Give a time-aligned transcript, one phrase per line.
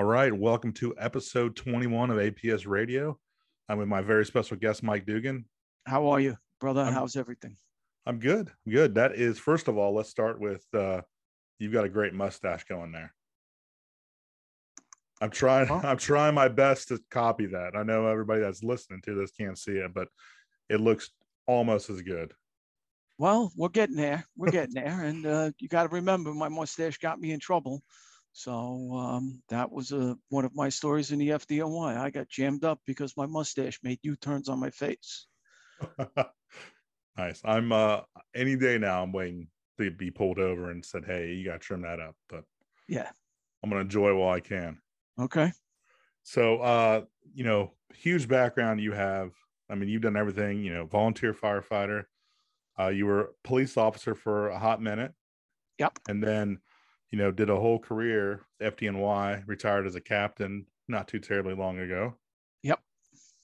[0.00, 3.18] All right, welcome to episode 21 of APS Radio.
[3.68, 5.44] I'm with my very special guest, Mike Dugan.
[5.86, 6.80] How are you, brother?
[6.80, 7.58] I'm- How's everything?
[8.06, 8.50] I'm good.
[8.64, 8.94] I'm good.
[8.94, 11.02] That is, first of all, let's start with uh,
[11.58, 13.12] you've got a great mustache going there.
[15.20, 15.66] I'm trying.
[15.66, 15.82] Huh?
[15.84, 17.76] I'm trying my best to copy that.
[17.76, 20.08] I know everybody that's listening to this can't see it, but
[20.70, 21.10] it looks
[21.46, 22.32] almost as good.
[23.18, 24.24] Well, we're getting there.
[24.34, 27.82] We're getting there, and uh, you got to remember, my mustache got me in trouble.
[28.32, 31.96] So um, that was a one of my stories in the FDNY.
[31.96, 35.28] I got jammed up because my mustache made U-turns on my face.
[37.16, 37.42] nice.
[37.44, 38.02] I'm uh
[38.34, 39.02] any day now.
[39.02, 42.16] I'm waiting to be pulled over and said, "Hey, you got to trim that up."
[42.28, 42.44] But
[42.88, 43.12] Yeah.
[43.62, 44.82] I'm gonna enjoy while I can.
[45.18, 45.52] Okay.
[46.22, 49.34] So, uh, you know, huge background you have.
[49.68, 50.62] I mean, you've done everything.
[50.62, 52.06] You know, volunteer firefighter.
[52.78, 55.14] Uh, you were police officer for a hot minute.
[55.78, 55.98] Yep.
[56.08, 56.60] And then,
[57.10, 59.42] you know, did a whole career FDNY.
[59.46, 62.16] Retired as a captain not too terribly long ago.
[62.62, 62.80] Yep.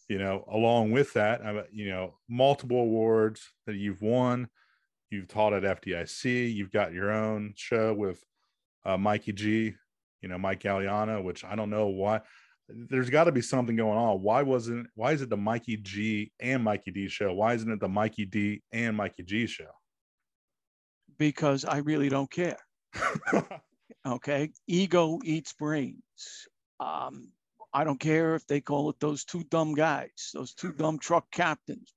[0.08, 1.40] You know, along with that,
[1.72, 4.48] you know, multiple awards that you've won.
[5.10, 6.54] You've taught at FDIC.
[6.54, 8.22] You've got your own show with
[8.84, 9.74] uh, Mikey G.
[10.22, 12.22] You know, Mike Gagliano, which I don't know why
[12.68, 14.22] there's got to be something going on.
[14.22, 17.32] Why wasn't why is it the Mikey G and Mikey D show?
[17.32, 19.70] Why isn't it the Mikey D and Mikey G show?
[21.18, 22.58] Because I really don't care.
[24.06, 24.52] Okay.
[24.68, 26.46] Ego eats brains.
[26.78, 27.32] Um,
[27.72, 31.30] I don't care if they call it those two dumb guys, those two dumb truck
[31.32, 31.92] captains.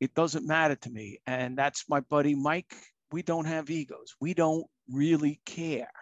[0.00, 1.18] It doesn't matter to me.
[1.26, 2.74] And that's my buddy Mike.
[3.12, 4.14] We don't have egos.
[4.20, 5.92] We don't really care.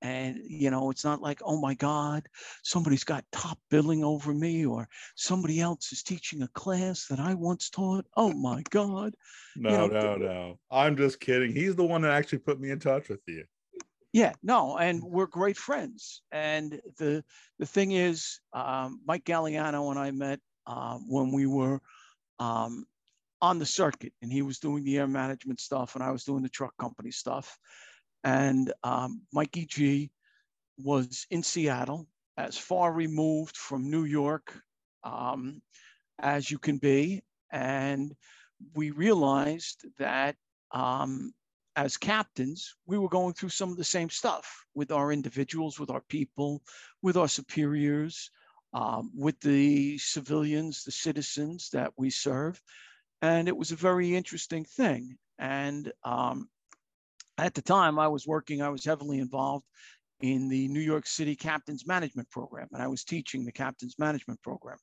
[0.00, 2.28] And, you know, it's not like, oh my God,
[2.62, 7.34] somebody's got top billing over me or somebody else is teaching a class that I
[7.34, 8.06] once taught.
[8.16, 9.14] Oh my God.
[9.56, 10.58] no, know, no, no.
[10.70, 11.52] I'm just kidding.
[11.52, 13.44] He's the one that actually put me in touch with you.
[14.12, 16.22] Yeah, no, and we're great friends.
[16.32, 17.22] And the
[17.58, 21.80] the thing is, um, Mike Gagliano and I met um, when we were
[22.38, 22.86] um,
[23.42, 26.42] on the circuit, and he was doing the air management stuff, and I was doing
[26.42, 27.58] the truck company stuff.
[28.24, 30.10] And um, Mikey G
[30.78, 32.06] was in Seattle,
[32.36, 34.54] as far removed from New York
[35.04, 35.60] um,
[36.20, 38.14] as you can be, and
[38.74, 40.36] we realized that
[40.72, 41.32] um,
[41.76, 45.90] as captains, we were going through some of the same stuff with our individuals, with
[45.90, 46.62] our people,
[47.02, 48.30] with our superiors,
[48.74, 52.60] um, with the civilians, the citizens that we serve.
[53.22, 55.16] And it was a very interesting thing.
[55.38, 56.48] And um,
[57.38, 59.64] at the time, I was working, I was heavily involved
[60.20, 64.42] in the New York City Captains Management Program, and I was teaching the Captains Management
[64.42, 64.78] Program.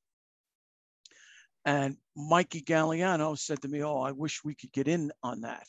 [1.65, 5.67] And Mikey Gagliano said to me, Oh, I wish we could get in on that.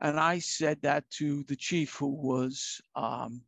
[0.00, 3.42] And I said that to the chief who was um,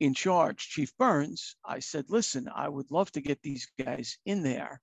[0.00, 1.56] in charge, Chief Burns.
[1.64, 4.80] I said, listen, I would love to get these guys in there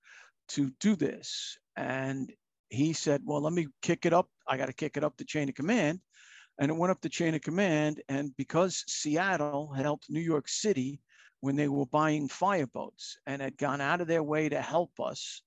[0.48, 1.58] to do this.
[1.76, 2.32] And
[2.68, 4.28] he said, well, let me kick it up.
[4.48, 6.00] I got to kick it up the chain of command.
[6.58, 8.02] And it went up the chain of command.
[8.08, 11.00] And because Seattle had helped New York City
[11.40, 15.42] when they were buying fireboats and had gone out of their way to help us,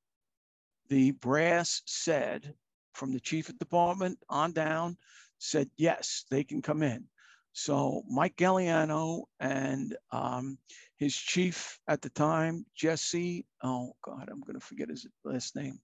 [0.89, 2.53] the brass said
[2.93, 4.97] from the chief of department on down
[5.39, 7.05] said yes, they can come in.
[7.53, 10.57] So Mike Gagliano and um,
[10.97, 13.45] his chief at the time, Jesse.
[13.63, 15.79] Oh God, I'm gonna forget his last name.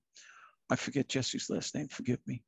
[0.69, 1.87] I forget Jesse's last name.
[1.87, 2.43] Forgive me.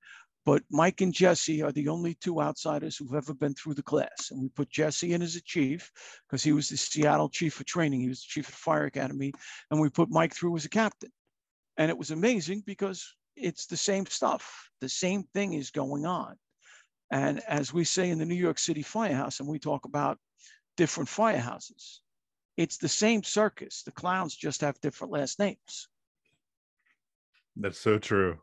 [0.47, 4.31] But Mike and Jesse are the only two outsiders who've ever been through the class.
[4.31, 5.91] And we put Jesse in as a chief
[6.25, 7.99] because he was the Seattle chief of training.
[7.99, 9.33] He was the chief of the fire academy.
[9.69, 11.11] And we put Mike through as a captain.
[11.75, 14.69] And it was amazing because it's the same stuff.
[14.79, 16.37] The same thing is going on.
[17.11, 20.17] And as we say in the New York City Firehouse, and we talk about
[20.77, 21.97] different firehouses,
[22.55, 23.83] it's the same circus.
[23.83, 25.89] The clowns just have different last names.
[27.57, 28.37] That's so true.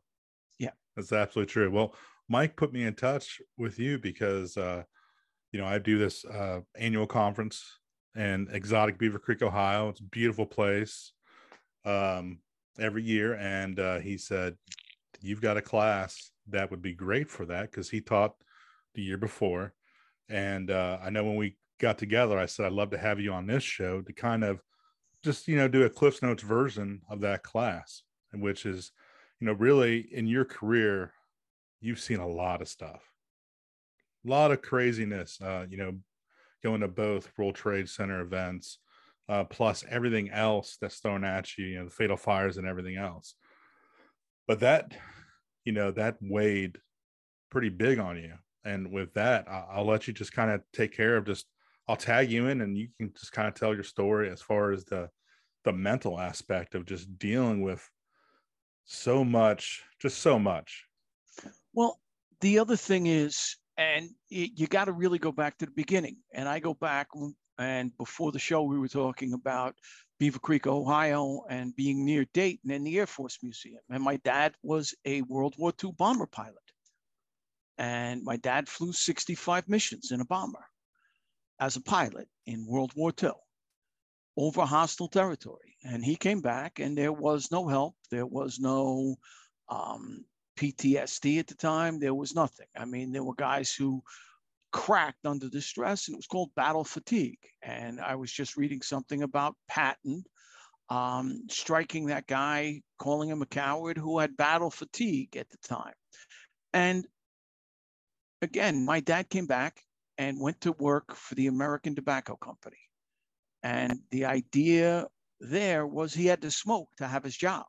[0.97, 1.71] That's absolutely true.
[1.71, 1.95] Well,
[2.29, 4.85] Mike put me in touch with you because uh,
[5.55, 7.65] you know, I do this uh annual conference
[8.17, 9.89] in exotic Beavercreek, Ohio.
[9.89, 11.13] It's a beautiful place.
[11.85, 12.41] Um
[12.77, 13.35] every year.
[13.35, 14.57] And uh he said,
[15.21, 18.35] You've got a class that would be great for that because he taught
[18.97, 19.75] the year before.
[20.29, 23.33] And uh I know when we got together, I said I'd love to have you
[23.33, 24.61] on this show to kind of
[25.23, 28.03] just you know do a Cliffs Notes version of that class,
[28.33, 28.91] which is
[29.45, 31.13] you know really in your career
[31.83, 33.03] you've seen a lot of stuff.
[34.27, 35.99] A lot of craziness uh you know
[36.63, 38.79] going to both world trade center events
[39.29, 42.97] uh plus everything else that's thrown at you you know the fatal fires and everything
[42.97, 43.35] else.
[44.49, 44.97] But that
[45.67, 46.79] you know that weighed
[47.51, 48.37] pretty big on you.
[48.65, 51.45] And with that I- i'll let you just kind of take care of just
[51.87, 54.73] I'll tag you in, and you can just kind of tell your story as far
[54.73, 55.11] as the
[55.65, 57.87] the mental aspect of just dealing with
[58.85, 60.85] so much, just so much.
[61.73, 62.01] Well,
[62.41, 66.19] the other thing is, and you got to really go back to the beginning.
[66.33, 67.09] And I go back,
[67.59, 69.75] and before the show, we were talking about
[70.21, 73.81] Beavercreek, Ohio, and being near Dayton and the Air Force Museum.
[73.91, 76.55] And my dad was a World War II bomber pilot.
[77.79, 80.65] And my dad flew 65 missions in a bomber
[81.59, 83.33] as a pilot in World War II
[84.37, 85.77] over hostile territory.
[85.85, 87.95] And he came back, and there was no help.
[88.11, 89.17] There was no
[89.69, 90.25] um,
[90.59, 91.99] PTSD at the time.
[91.99, 92.67] There was nothing.
[92.77, 94.03] I mean, there were guys who
[94.73, 97.39] cracked under the stress, and it was called battle fatigue.
[97.63, 100.25] And I was just reading something about Patton
[100.91, 105.95] um, striking that guy, calling him a coward who had battle fatigue at the time.
[106.73, 107.07] And
[108.43, 109.81] again, my dad came back
[110.19, 112.77] and went to work for the American Tobacco Company.
[113.65, 115.07] And the idea
[115.41, 117.65] there was he had to smoke to have his job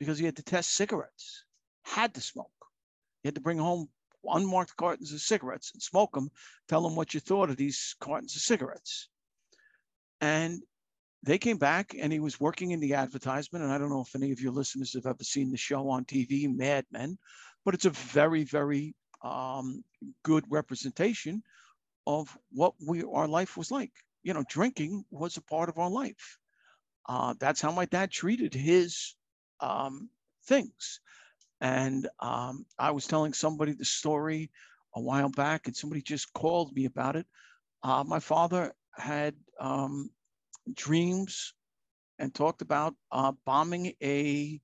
[0.00, 1.44] because he had to test cigarettes,
[1.84, 2.50] had to smoke.
[3.22, 3.88] He had to bring home
[4.24, 6.28] unmarked cartons of cigarettes and smoke them,
[6.68, 9.08] tell them what you thought of these cartons of cigarettes.
[10.20, 10.60] And
[11.22, 13.64] they came back and he was working in the advertisement.
[13.64, 16.04] And I don't know if any of your listeners have ever seen the show on
[16.04, 17.16] TV, Mad Men,
[17.64, 19.84] but it's a very, very um,
[20.24, 21.44] good representation
[22.08, 23.92] of what we our life was like
[24.26, 26.38] you know, drinking was a part of our life.
[27.08, 29.14] Uh, that's how my dad treated his
[29.60, 30.10] um,
[30.46, 31.00] things.
[31.60, 34.50] And um, I was telling somebody the story
[34.96, 37.24] a while back, and somebody just called me about it.
[37.84, 40.10] Uh, my father had um,
[40.74, 41.54] dreams
[42.18, 44.60] and talked about uh, bombing a,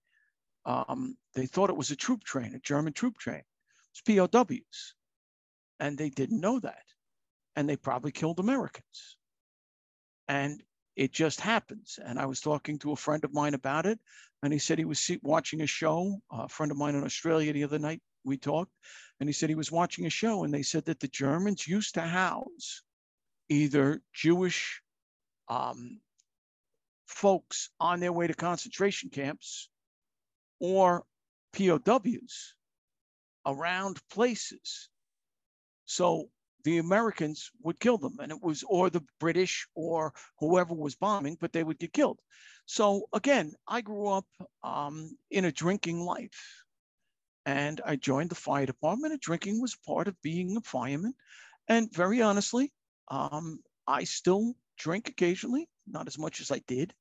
[0.66, 3.44] um, they thought it was a troop train, a German troop train.
[3.44, 4.94] It was POWs.
[5.78, 6.82] And they didn't know that.
[7.54, 9.18] And they probably killed Americans
[10.32, 10.62] and
[10.96, 11.98] it just happens.
[12.02, 13.98] And I was talking to a friend of mine about it,
[14.42, 16.22] and he said he was watching a show.
[16.30, 18.72] A friend of mine in Australia the other night, we talked,
[19.20, 21.94] and he said he was watching a show, and they said that the Germans used
[21.94, 22.82] to house
[23.50, 24.80] either Jewish
[25.48, 26.00] um,
[27.06, 29.68] folks on their way to concentration camps
[30.60, 31.04] or
[31.52, 32.54] POWs
[33.44, 34.88] around places.
[35.84, 36.30] So
[36.64, 41.36] the Americans would kill them, and it was or the British or whoever was bombing,
[41.40, 42.18] but they would get killed.
[42.66, 44.26] So again, I grew up
[44.62, 46.64] um, in a drinking life,
[47.44, 49.12] and I joined the fire department.
[49.12, 51.14] And drinking was part of being a fireman,
[51.68, 52.72] and very honestly,
[53.08, 56.94] um, I still drink occasionally, not as much as I did,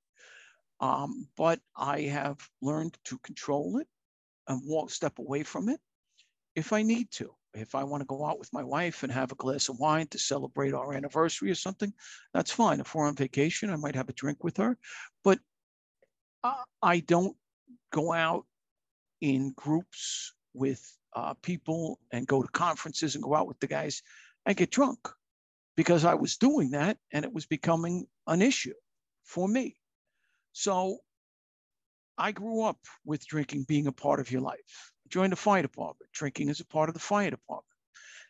[0.79, 3.87] um, but I have learned to control it
[4.47, 5.79] and walk step away from it
[6.55, 9.31] if I need to if I want to go out with my wife and have
[9.31, 11.93] a glass of wine to celebrate our anniversary or something,
[12.33, 12.79] that's fine.
[12.79, 14.77] If we're on vacation, I might have a drink with her.
[15.23, 15.39] But
[16.81, 17.35] I don't
[17.91, 18.45] go out
[19.19, 20.81] in groups with
[21.15, 24.01] uh, people and go to conferences and go out with the guys
[24.45, 25.09] and get drunk
[25.75, 28.73] because I was doing that and it was becoming an issue
[29.23, 29.75] for me.
[30.53, 30.99] So
[32.17, 36.11] I grew up with drinking being a part of your life joined the fire department.
[36.13, 37.65] Drinking is a part of the fire department.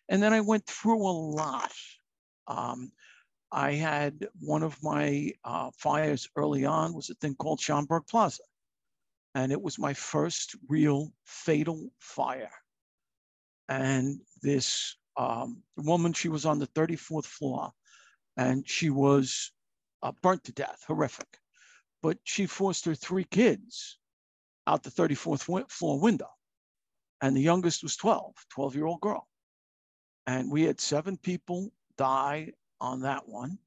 [0.09, 1.71] And then I went through a lot.
[2.47, 2.91] Um,
[3.51, 8.43] I had one of my uh, fires early on was a thing called Schomburg Plaza.
[9.35, 12.51] And it was my first real fatal fire.
[13.69, 17.71] And this um, woman, she was on the 34th floor
[18.35, 19.51] and she was
[20.03, 21.37] uh, burnt to death, horrific.
[22.01, 23.97] But she forced her three kids
[24.67, 26.29] out the 34th floor window
[27.21, 29.27] and the youngest was 12, 12 year old girl.
[30.27, 33.57] And we had seven people die on that one.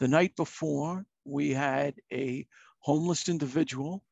[0.00, 2.46] The night before, we had a
[2.80, 4.04] homeless individual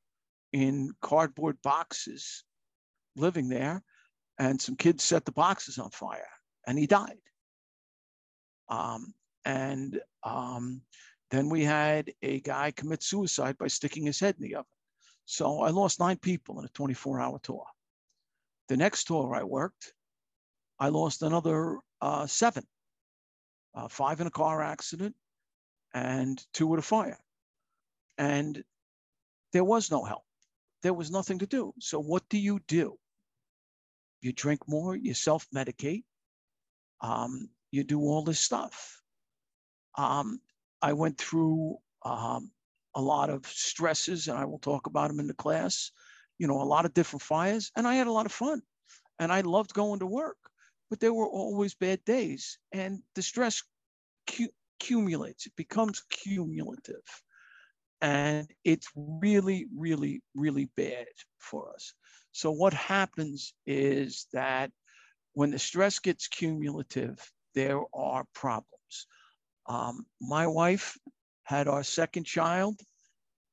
[0.53, 2.45] in cardboard boxes
[3.17, 3.83] living there,
[4.39, 6.29] and some kids set the boxes on fire,
[6.67, 7.19] and he died.
[8.69, 9.13] Um,
[9.45, 10.81] and um,
[11.31, 14.67] then we had a guy commit suicide by sticking his head in the oven.
[15.25, 17.65] So I lost nine people in a 24 hour tour.
[18.69, 19.93] The next tour I worked,
[20.79, 22.65] I lost another uh, seven,
[23.75, 25.15] uh, five in a car accident
[25.95, 27.19] and two with a fire.
[28.19, 28.63] And
[29.53, 30.25] there was no help.
[30.83, 31.73] There was nothing to do.
[31.79, 32.99] So what do you do?
[34.21, 36.05] You drink more, you self-medicate,
[37.01, 39.03] um, you do all this stuff.
[39.97, 40.41] Um,
[40.81, 42.51] I went through um,
[42.95, 45.91] a lot of stresses, and I will talk about them in the class
[46.43, 48.63] you know, a lot of different fires, and I had a lot of fun.
[49.21, 50.39] And I loved going to work,
[50.91, 53.63] but there were always bad days, and the stress
[54.81, 57.07] accumulates, it becomes cumulative.
[58.01, 61.07] And it's really, really, really bad
[61.39, 61.95] for us.
[62.33, 64.73] So, what happens is that
[65.35, 67.17] when the stress gets cumulative,
[67.55, 69.07] there are problems.
[69.67, 70.99] Um, my wife
[71.45, 72.81] had our second child,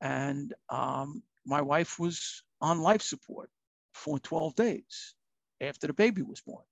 [0.00, 3.50] and um, my wife was on life support
[3.94, 5.14] for 12 days
[5.60, 6.64] after the baby was born.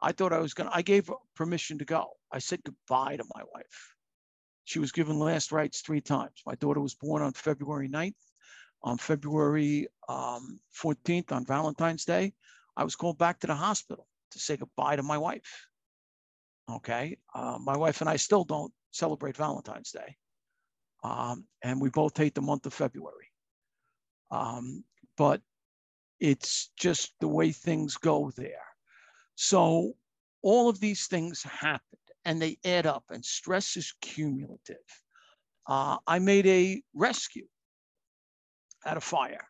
[0.00, 2.10] I thought I was going to, I gave permission to go.
[2.30, 3.94] I said goodbye to my wife.
[4.64, 6.42] She was given last rites three times.
[6.46, 8.14] My daughter was born on February 9th.
[8.82, 12.34] On February um, 14th, on Valentine's Day,
[12.76, 15.68] I was called back to the hospital to say goodbye to my wife.
[16.70, 17.18] Okay.
[17.34, 20.16] Uh, my wife and I still don't celebrate Valentine's Day.
[21.02, 23.30] Um, and we both hate the month of February.
[24.30, 24.84] Um,
[25.16, 25.40] but
[26.20, 28.66] it's just the way things go there.
[29.34, 29.92] So
[30.42, 31.80] all of these things happened
[32.24, 34.76] and they add up, and stress is cumulative.
[35.66, 37.46] Uh, I made a rescue
[38.86, 39.46] at a fire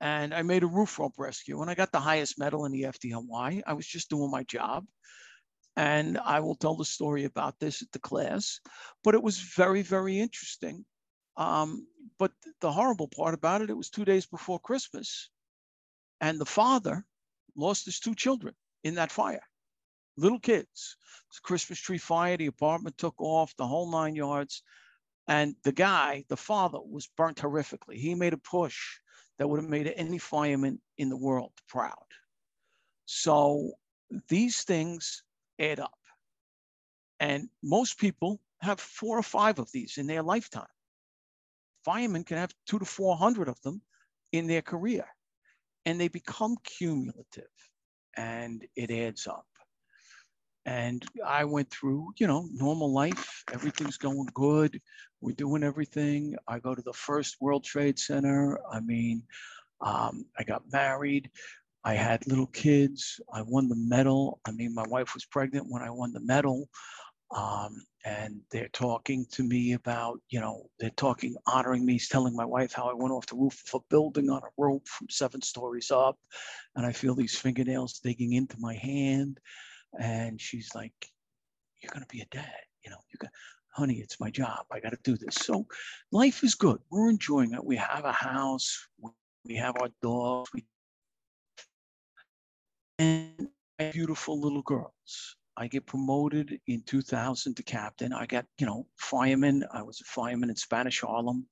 [0.00, 2.82] and I made a roof rope rescue and I got the highest medal in the
[2.82, 3.62] FDNY.
[3.66, 4.84] I was just doing my job.
[5.76, 8.58] And I will tell the story about this at the class,
[9.04, 10.84] but it was very, very interesting.
[11.38, 11.86] Um,
[12.18, 15.30] but the horrible part about it, it was two days before Christmas.
[16.20, 17.06] And the father
[17.56, 19.44] lost his two children in that fire,
[20.16, 20.96] little kids.
[21.42, 22.36] Christmas tree fire.
[22.36, 24.62] The apartment took off, the whole nine yards.
[25.28, 27.94] And the guy, the father, was burnt horrifically.
[27.94, 28.98] He made a push
[29.38, 31.94] that would have made any fireman in the world proud.
[33.04, 33.72] So
[34.28, 35.22] these things
[35.60, 35.98] add up.
[37.20, 40.66] And most people have four or five of these in their lifetime.
[41.84, 43.82] Firemen can have two to 400 of them
[44.32, 45.06] in their career,
[45.86, 47.48] and they become cumulative
[48.16, 49.46] and it adds up.
[50.66, 53.42] And I went through, you know, normal life.
[53.54, 54.78] Everything's going good.
[55.22, 56.36] We're doing everything.
[56.46, 58.58] I go to the first World Trade Center.
[58.70, 59.22] I mean,
[59.80, 61.30] um, I got married.
[61.84, 63.18] I had little kids.
[63.32, 64.40] I won the medal.
[64.44, 66.68] I mean, my wife was pregnant when I won the medal.
[67.34, 72.44] Um, and they're talking to me about, you know, they're talking, honoring me, telling my
[72.44, 75.42] wife how I went off the roof of a building on a rope from seven
[75.42, 76.16] stories up.
[76.76, 79.38] And I feel these fingernails digging into my hand
[79.98, 80.92] and she's like,
[81.80, 82.52] You're going to be a dad.
[82.84, 83.30] You know, you got,
[83.72, 84.64] honey, it's my job.
[84.70, 85.34] I got to do this.
[85.34, 85.66] So
[86.12, 86.78] life is good.
[86.90, 87.64] We're enjoying it.
[87.64, 88.88] We have a house,
[89.44, 90.64] we have our dogs, we
[92.98, 93.48] and
[93.92, 95.36] beautiful little girls.
[95.60, 98.12] I get promoted in 2000 to captain.
[98.12, 99.64] I got, you know, fireman.
[99.72, 101.46] I was a fireman in Spanish Harlem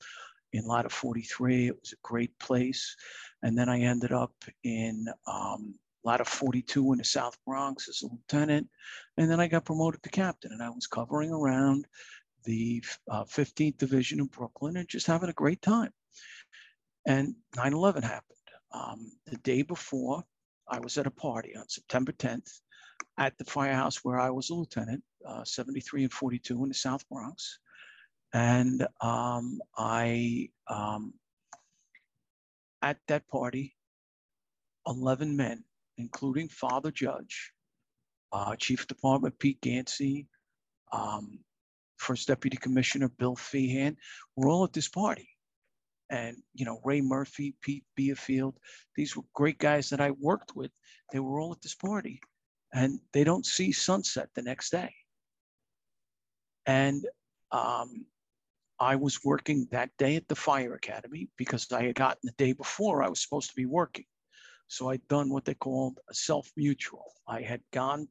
[0.53, 1.67] in Ladder 43.
[1.67, 2.95] It was a great place.
[3.43, 4.33] And then I ended up
[4.63, 8.69] in um, Ladder 42 in the South Bronx as a lieutenant.
[9.17, 11.89] And then I got promoted to captain and I was covering around
[12.45, 15.91] the uh, 15th Division in Brooklyn and just having a great time.
[17.09, 18.23] And 9 11 happened.
[18.71, 20.23] Um, the day before,
[20.69, 22.61] I was at a party on September 10th
[23.19, 27.09] at the firehouse where I was a lieutenant, uh, 73 and 42 in the South
[27.09, 27.59] Bronx.
[28.33, 31.15] And um, I, um,
[32.83, 33.75] at that party,
[34.87, 35.65] 11 men
[35.99, 37.53] including Father Judge,
[38.33, 40.27] uh, Chief Department Pete Ganci,
[40.93, 41.39] um,
[41.97, 43.97] First Deputy Commissioner Bill Feehan,
[44.37, 45.29] we're all at this party.
[46.11, 48.55] And, you know, Ray Murphy, Pete Bielfeld,
[48.95, 50.71] these were great guys that I worked with.
[51.13, 52.21] They were all at this party
[52.77, 54.95] and they don't see sunset the next day.
[56.67, 57.07] And
[57.51, 58.05] um,
[58.79, 62.53] I was working that day at the fire academy because I had gotten the day
[62.53, 64.05] before I was supposed to be working.
[64.69, 67.13] So I'd done what they called a self mutual.
[67.27, 68.09] I had gone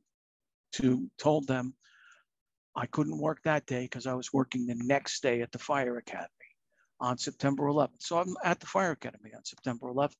[0.73, 1.75] to, told them
[2.75, 5.97] I couldn't work that day because I was working the next day at the fire
[5.97, 6.29] academy
[6.99, 8.01] on September 11th.
[8.01, 10.15] So I'm at the fire academy on September 11th.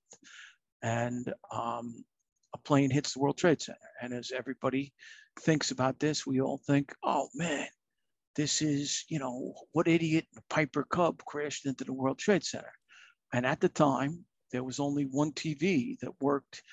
[0.84, 2.06] And um,
[2.56, 3.78] a plane hits the World Trade Center.
[4.02, 4.94] And as everybody
[5.42, 7.68] thinks about this, we all think, oh man,
[8.36, 12.72] this is, you know, what idiot Piper Cub crashed into the World Trade Center.
[13.34, 16.64] And at the time, there was only one TV that worked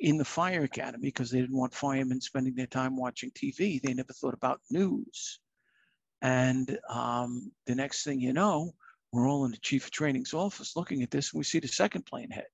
[0.00, 3.80] in the fire academy because they didn't want firemen spending their time watching TV.
[3.80, 5.38] They never thought about news.
[6.20, 8.72] And um, the next thing you know,
[9.12, 11.68] we're all in the chief of training's office looking at this and we see the
[11.68, 12.48] second plane hit.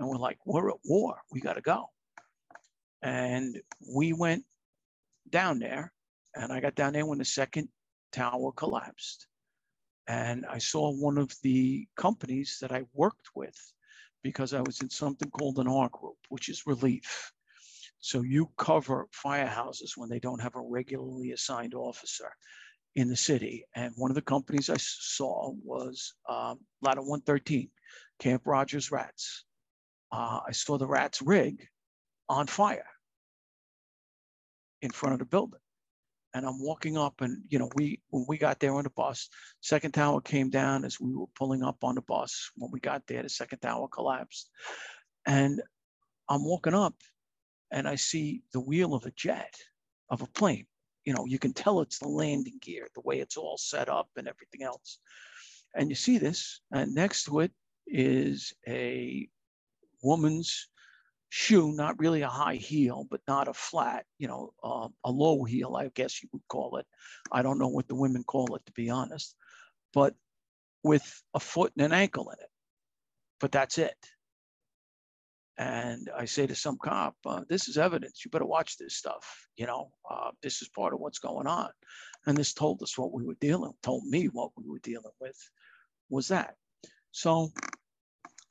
[0.00, 1.22] And we're like, we're at war.
[1.30, 1.86] We got to go.
[3.02, 3.60] And
[3.94, 4.44] we went
[5.30, 5.92] down there
[6.34, 7.68] and I got down there when the second
[8.12, 9.28] tower collapsed.
[10.08, 13.56] And I saw one of the companies that I worked with
[14.22, 17.32] because I was in something called an R group, which is relief.
[18.00, 22.30] So you cover firehouses when they don't have a regularly assigned officer.
[22.96, 23.64] in the city.
[23.74, 27.70] And one of the companies I saw was um, Ladder 113,
[28.18, 29.44] Camp Rogers Rats.
[30.12, 31.66] Uh, I saw the Rats rig
[32.28, 32.86] on fire
[34.82, 35.60] in front of the building.
[36.32, 39.28] And I'm walking up, and you know, we when we got there on the bus,
[39.60, 42.52] second tower came down as we were pulling up on the bus.
[42.54, 44.48] When we got there, the second tower collapsed,
[45.26, 45.60] and
[46.28, 46.94] I'm walking up,
[47.72, 49.56] and I see the wheel of a jet,
[50.08, 50.66] of a plane.
[51.04, 54.08] You know, you can tell it's the landing gear, the way it's all set up
[54.16, 55.00] and everything else.
[55.74, 57.50] And you see this, and next to it
[57.88, 59.28] is a
[60.02, 60.68] woman's
[61.30, 65.44] shoe, not really a high heel, but not a flat, you know, uh, a low
[65.44, 66.86] heel, I guess you would call it.
[67.30, 69.36] I don't know what the women call it, to be honest,
[69.92, 70.14] but
[70.82, 72.50] with a foot and an ankle in it.
[73.38, 73.96] But that's it.
[75.56, 78.24] And I say to some cop, uh, this is evidence.
[78.24, 79.46] You better watch this stuff.
[79.56, 81.68] You know, uh, this is part of what's going on.
[82.26, 85.36] And this told us what we were dealing, told me what we were dealing with
[86.08, 86.54] was that.
[87.12, 87.52] So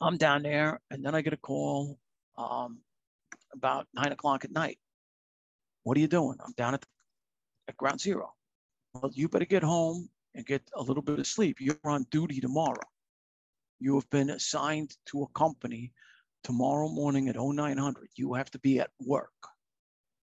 [0.02, 2.00] I'm down there and then I get a call
[2.38, 2.80] um,
[3.54, 4.80] about nine o'clock at night.
[5.84, 6.38] What are you doing?
[6.46, 6.86] I'm down at,
[7.68, 8.34] at ground zero.
[8.94, 11.58] Well, you better get home and get a little bit of sleep.
[11.60, 12.88] You're on duty tomorrow.
[13.80, 15.92] You have been assigned to a company
[16.44, 18.10] tomorrow morning at 0900.
[18.16, 19.34] You have to be at work.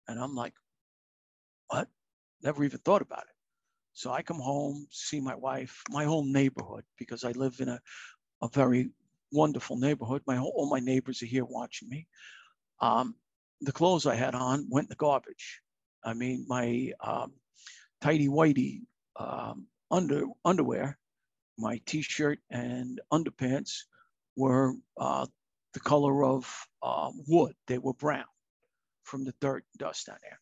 [0.08, 0.54] And I'm like,
[1.68, 1.88] what?
[2.44, 3.36] Never even thought about it.
[3.94, 7.80] So I come home, see my wife, my whole neighborhood, because I live in a,
[8.42, 8.90] a very
[9.36, 10.22] wonderful neighborhood.
[10.26, 12.08] My all my neighbors are here watching me.
[12.80, 13.16] Um,
[13.62, 15.62] the clothes I had on went in the garbage.
[16.04, 17.34] I mean, my um,
[18.02, 18.82] tidy whitey
[19.20, 20.98] um, under underwear,
[21.58, 23.74] my t-shirt and underpants
[24.36, 25.26] were uh,
[25.74, 27.56] the color of uh, wood.
[27.68, 28.26] They were brown
[29.04, 30.40] from the dirt and dust down there.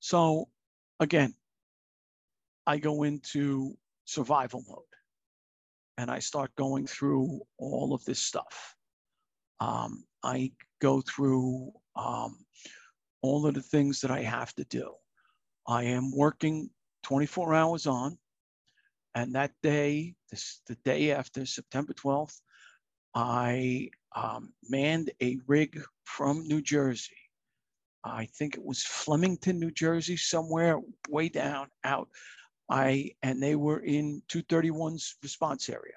[0.00, 0.48] So
[1.00, 1.34] again,
[2.66, 4.93] I go into survival mode
[5.98, 8.74] and I start going through all of this stuff.
[9.60, 12.38] Um, I go through um,
[13.22, 14.92] all of the things that I have to do.
[15.66, 16.70] I am working
[17.04, 18.18] 24 hours on,
[19.14, 22.40] and that day, this the day after September 12th,
[23.14, 27.16] I um, manned a rig from New Jersey.
[28.04, 32.08] I think it was Flemington, New Jersey, somewhere way down out.
[32.68, 35.94] I and they were in 231's response area,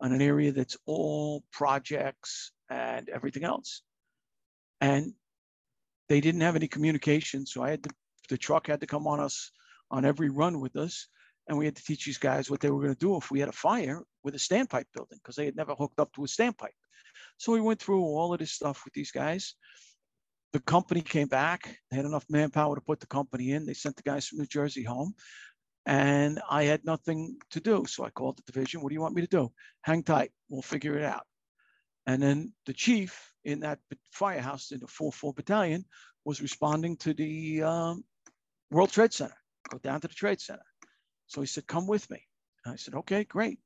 [0.00, 3.82] on an area that's all projects and everything else.
[4.80, 5.14] And
[6.08, 7.90] they didn't have any communication, so I had to,
[8.28, 9.50] the truck had to come on us
[9.90, 11.08] on every run with us,
[11.48, 13.40] and we had to teach these guys what they were going to do if we
[13.40, 16.26] had a fire with a standpipe building because they had never hooked up to a
[16.26, 16.76] standpipe.
[17.38, 19.54] So we went through all of this stuff with these guys.
[20.52, 21.78] The company came back.
[21.90, 23.66] They had enough manpower to put the company in.
[23.66, 25.14] They sent the guys from New Jersey home
[25.88, 27.86] and I had nothing to do.
[27.86, 28.82] So I called the division.
[28.82, 29.50] What do you want me to do?
[29.80, 30.30] Hang tight.
[30.50, 31.24] We'll figure it out.
[32.06, 33.78] And then the chief in that
[34.12, 35.86] firehouse in the 4-4 battalion
[36.26, 38.04] was responding to the um,
[38.70, 39.36] World Trade Center.
[39.70, 40.62] Go down to the Trade Center.
[41.26, 42.22] So he said, come with me.
[42.66, 43.58] And I said, okay, great.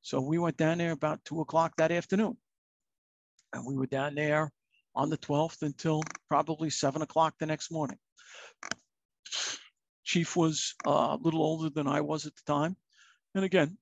[0.00, 2.38] So we went down there about two o'clock that afternoon.
[3.52, 4.50] And we were down there
[4.94, 7.98] on the 12th until probably seven o'clock the next morning.
[10.06, 12.76] Chief was uh, a little older than I was at the time.
[13.34, 13.76] And again,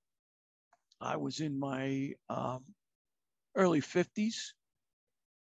[0.99, 2.65] I was in my um,
[3.55, 4.53] early 50s,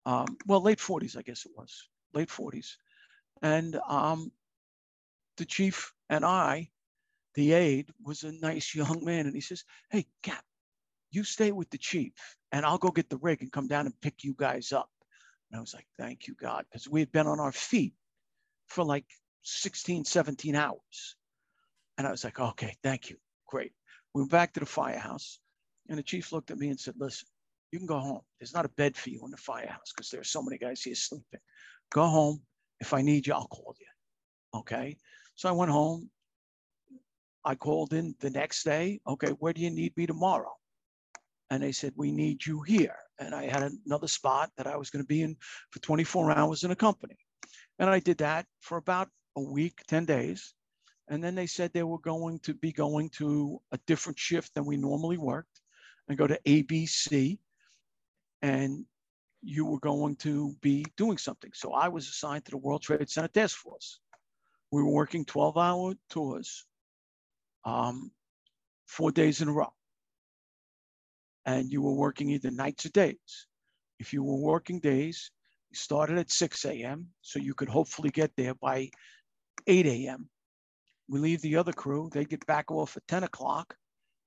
[0.06, 2.78] um, well, late 40s, I guess it was, late 40s.
[3.42, 4.32] And um,
[5.36, 6.70] the chief and I,
[7.36, 9.26] the aide, was a nice young man.
[9.26, 10.44] And he says, Hey, Cap,
[11.12, 12.14] you stay with the chief
[12.54, 14.90] and I'll go get the rig and come down and pick you guys up.
[15.52, 17.94] And I was like, Thank you, God, because we had been on our feet
[18.68, 19.06] for like
[19.43, 21.15] 16, 17 hours.
[21.97, 23.17] And I was like, okay, thank you.
[23.47, 23.71] Great.
[24.13, 25.39] We went back to the firehouse
[25.89, 27.27] and the chief looked at me and said, listen,
[27.71, 28.21] you can go home.
[28.39, 30.82] There's not a bed for you in the firehouse because there are so many guys
[30.82, 31.39] here sleeping.
[31.91, 32.41] Go home.
[32.80, 34.60] If I need you, I'll call you.
[34.60, 34.97] Okay.
[35.36, 36.10] So I went home.
[37.43, 38.99] I called in the next day.
[39.08, 40.51] Okay, where do you need me tomorrow?
[41.49, 42.95] And they said, we need you here.
[43.19, 45.36] And I had another spot that I was going to be in
[45.71, 47.17] for 24 hours in a company.
[47.80, 50.54] And I did that for about a week, 10 days.
[51.08, 54.65] And then they said they were going to be going to a different shift than
[54.65, 55.62] we normally worked
[56.08, 57.38] and go to ABC.
[58.41, 58.86] And
[59.41, 61.52] you were going to be doing something.
[61.54, 64.00] So I was assigned to the World Trade Center Task Force.
[64.72, 66.65] We were working 12 hour tours,
[67.65, 68.12] um,
[68.86, 69.74] four days in a row.
[71.46, 73.48] And you were working either nights or days.
[74.00, 75.32] If you were working days,
[75.72, 77.08] you started at 6 a.m.
[77.22, 78.89] So you could hopefully get there by
[79.68, 80.30] 8 a.m.
[81.08, 83.76] we leave the other crew, they get back off at 10 o'clock.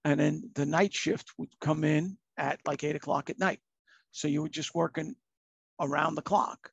[0.04, 3.60] And then the night shift would come in at like eight o'clock at night.
[4.10, 5.14] So you were just working
[5.80, 6.70] around the clock.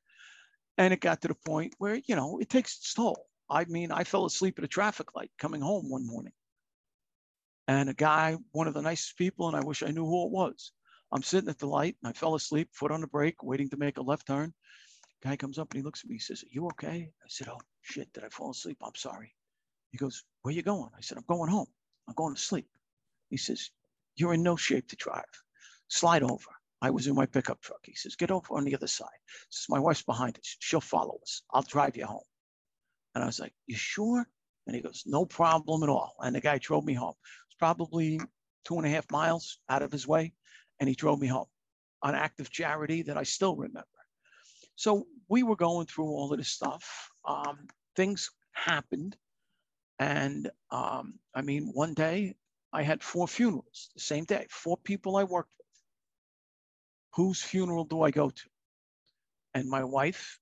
[0.78, 3.26] And it got to the point where, you know, it takes its toll.
[3.48, 6.32] I mean, I fell asleep at a traffic light coming home one morning.
[7.68, 10.32] And a guy, one of the nicest people, and I wish I knew who it
[10.32, 10.72] was.
[11.12, 13.76] I'm sitting at the light and I fell asleep, foot on the brake, waiting to
[13.76, 14.54] make a left turn.
[15.22, 16.16] Guy comes up and he looks at me.
[16.16, 17.10] He says, Are you okay?
[17.22, 18.78] I said, Oh, shit, did I fall asleep?
[18.82, 19.34] I'm sorry.
[19.90, 20.90] He goes, Where you going?
[20.96, 21.68] I said, I'm going home.
[22.08, 22.68] I'm going to sleep.
[23.30, 23.70] He says,
[24.16, 25.24] You're in no shape to drive.
[25.88, 26.50] Slide over.
[26.80, 27.80] I was in my pickup truck.
[27.84, 29.08] He says, Get over on the other side.
[29.26, 30.56] He says, My wife's behind us.
[30.58, 31.42] She'll follow us.
[31.52, 32.24] I'll drive you home.
[33.14, 34.26] And I was like, You sure?
[34.66, 36.14] And he goes, No problem at all.
[36.20, 37.14] And the guy drove me home.
[37.48, 38.20] It's probably
[38.64, 40.32] two and a half miles out of his way.
[40.80, 41.46] And he drove me home.
[42.02, 43.86] An act of charity that I still remember.
[44.76, 47.10] So we were going through all of this stuff.
[47.26, 49.16] Um, things happened.
[49.98, 52.34] And um, I mean, one day
[52.72, 55.66] I had four funerals the same day, four people I worked with.
[57.14, 58.42] Whose funeral do I go to?
[59.54, 60.38] And my wife,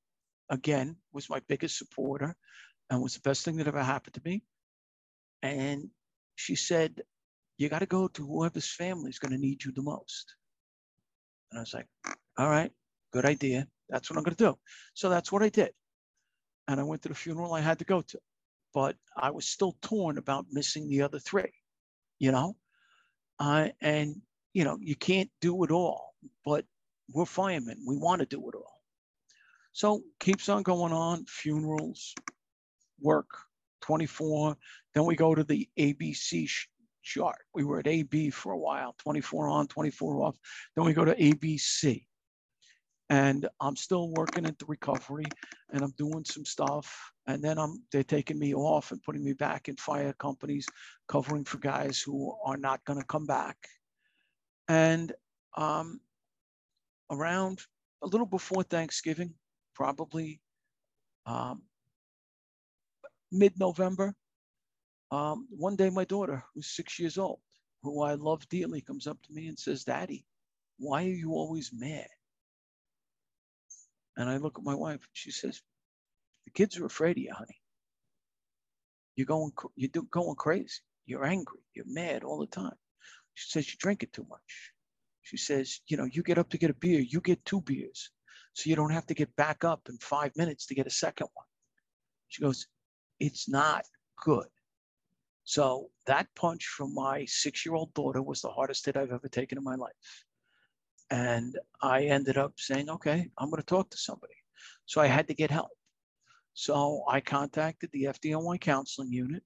[0.49, 2.35] again, was my biggest supporter
[2.88, 4.43] and was the best thing that ever happened to me.
[5.43, 5.90] And
[6.37, 7.03] she said,
[7.59, 10.35] You got to go to whoever's family is going to need you the most.
[11.51, 11.88] And I was like,
[12.38, 12.73] All right,
[13.12, 13.66] good idea.
[13.90, 14.59] That's what I'm going to do.
[14.94, 15.70] So that's what I did.
[16.68, 18.18] And I went to the funeral I had to go to.
[18.72, 21.53] But I was still torn about missing the other three,
[22.18, 22.57] you know?
[23.38, 24.14] Uh, and,
[24.53, 26.64] you know, you can't do it all, but
[27.12, 27.83] we're firemen.
[27.87, 28.81] We want to do it all.
[29.72, 32.14] So keeps on going on funerals,
[33.00, 33.29] work
[33.81, 34.57] 24.
[34.94, 36.48] Then we go to the ABC
[37.03, 37.38] chart.
[37.55, 40.37] We were at AB for a while, 24 on, 24 off.
[40.76, 42.05] Then we go to ABC
[43.11, 45.27] and I'm still working at the recovery
[45.73, 47.12] and I'm doing some stuff.
[47.29, 50.68] And then I'm they're taking me off and putting me back in fire companies,
[51.09, 53.59] covering for guys who are not going to come back.
[54.68, 55.12] And
[55.57, 56.01] um,
[57.11, 57.61] around
[58.03, 59.35] a little before Thanksgiving,
[59.75, 60.40] probably
[61.27, 61.62] um,
[63.33, 64.14] mid-November,
[65.12, 67.40] um, one day my daughter, who's six years old,
[67.83, 70.25] who I love dearly, comes up to me and says, "Daddy,
[70.79, 72.09] why are you always mad?"
[74.20, 75.00] And I look at my wife.
[75.14, 75.62] She says,
[76.44, 77.62] "The kids are afraid of you, honey.
[79.16, 80.83] You're going, you're going crazy.
[81.06, 81.61] You're angry.
[81.74, 82.76] You're mad all the time."
[83.33, 84.72] She says, "You drink it too much."
[85.22, 88.11] She says, "You know, you get up to get a beer, you get two beers,
[88.52, 91.28] so you don't have to get back up in five minutes to get a second
[91.33, 91.46] one."
[92.28, 92.66] She goes,
[93.20, 94.50] "It's not good."
[95.44, 99.64] So that punch from my six-year-old daughter was the hardest hit I've ever taken in
[99.64, 100.26] my life.
[101.11, 104.35] And I ended up saying, okay, I'm going to talk to somebody.
[104.87, 105.70] So I had to get help.
[106.55, 109.42] So I contacted the FDNY counseling unit,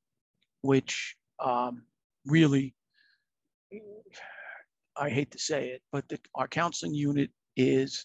[0.62, 1.85] which um,
[2.27, 2.74] really,
[4.96, 8.05] I hate to say it, but the, our counseling unit is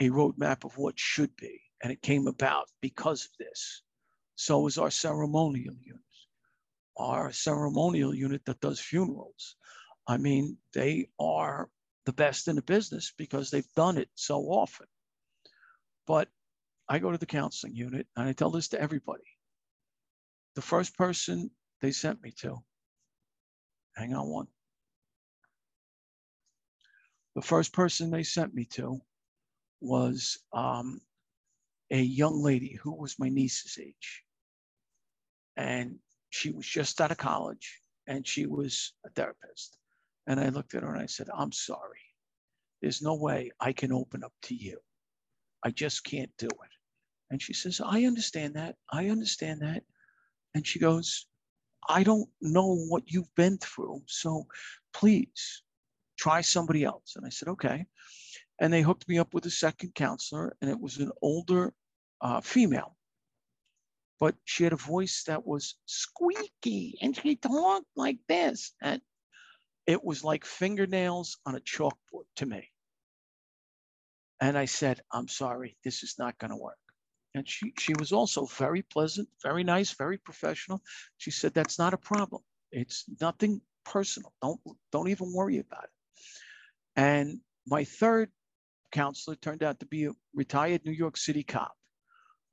[0.00, 1.60] a roadmap of what should be.
[1.82, 3.82] And it came about because of this.
[4.36, 6.00] So is our ceremonial unit.
[6.96, 9.56] Our ceremonial unit that does funerals.
[10.06, 11.68] I mean, they are
[12.06, 14.86] the best in the business because they've done it so often.
[16.06, 16.28] But
[16.88, 19.22] I go to the counseling unit and I tell this to everybody.
[20.56, 22.58] The first person they sent me to,
[23.96, 24.48] hang on one.
[27.36, 29.00] The first person they sent me to
[29.80, 31.00] was um,
[31.90, 34.22] a young lady who was my niece's age.
[35.56, 35.98] And
[36.30, 39.79] she was just out of college and she was a therapist.
[40.30, 41.98] And I looked at her and I said, I'm sorry.
[42.80, 44.78] There's no way I can open up to you.
[45.64, 46.70] I just can't do it.
[47.30, 48.76] And she says, I understand that.
[48.92, 49.82] I understand that.
[50.54, 51.26] And she goes,
[51.88, 54.02] I don't know what you've been through.
[54.06, 54.46] So
[54.94, 55.64] please
[56.16, 57.14] try somebody else.
[57.16, 57.84] And I said, okay.
[58.60, 61.74] And they hooked me up with a second counselor, and it was an older
[62.20, 62.94] uh, female.
[64.20, 68.74] But she had a voice that was squeaky and she talked like this.
[68.80, 69.00] And
[69.90, 72.68] it was like fingernails on a chalkboard to me.
[74.40, 76.78] And I said, I'm sorry, this is not going to work.
[77.34, 80.80] And she, she was also very pleasant, very nice, very professional.
[81.18, 82.42] She said, that's not a problem.
[82.70, 84.32] It's nothing personal.
[84.40, 84.60] Don't,
[84.92, 85.90] don't even worry about it.
[86.94, 88.30] And my third
[88.92, 91.74] counselor turned out to be a retired New York City cop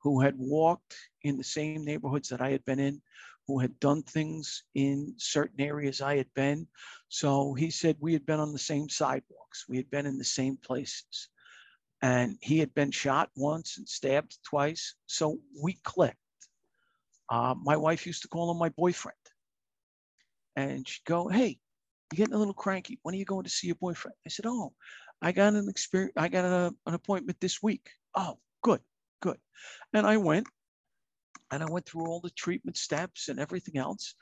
[0.02, 3.00] who had walked in the same neighborhoods that I had been in,
[3.48, 6.68] who had done things in certain areas I had been.
[7.08, 10.24] So he said we had been on the same sidewalks, we had been in the
[10.24, 11.30] same places.
[12.02, 14.94] And he had been shot once and stabbed twice.
[15.06, 16.16] So we clicked.
[17.28, 19.16] Uh, my wife used to call him my boyfriend.
[20.54, 21.58] And she'd go, Hey,
[22.12, 23.00] you're getting a little cranky.
[23.02, 24.14] When are you going to see your boyfriend?
[24.24, 24.74] I said, Oh,
[25.22, 26.12] I got an experience.
[26.16, 27.88] I got a, an appointment this week.
[28.14, 28.80] Oh, good,
[29.20, 29.38] good.
[29.92, 30.46] And I went
[31.50, 34.14] and I went through all the treatment steps and everything else.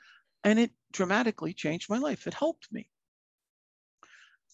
[0.43, 2.27] And it dramatically changed my life.
[2.27, 2.89] It helped me.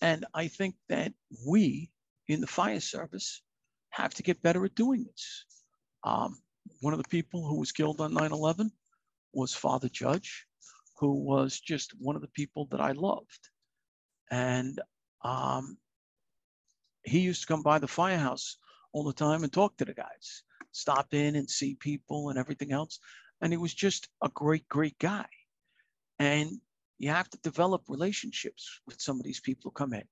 [0.02, 1.14] And I think that
[1.48, 1.92] we
[2.28, 3.42] in the fire service
[3.90, 5.46] have to get better at doing this.
[6.04, 6.42] Um,
[6.82, 8.72] one of the people who was killed on 9 11
[9.34, 10.46] was Father Judge,
[11.00, 13.50] who was just one of the people that I loved.
[14.32, 14.80] And
[15.24, 15.78] um,
[17.04, 18.58] he used to come by the firehouse
[18.94, 22.74] all the time and talk to the guys, stop in and see people and everything
[22.74, 23.00] else.
[23.42, 25.26] And he was just a great, great guy.
[26.20, 26.60] And
[27.00, 30.04] you have to develop relationships with some of these people who come in.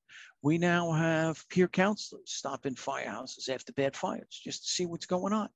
[0.42, 5.06] We now have peer counselors stop in firehouses after bad fires just to see what's
[5.06, 5.50] going on,